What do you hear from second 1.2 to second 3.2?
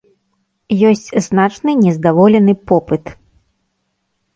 значны нездаволены попыт.